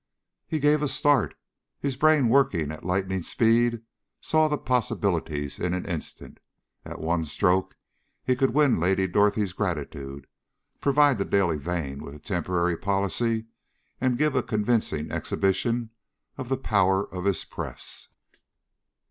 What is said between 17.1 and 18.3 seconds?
of his press.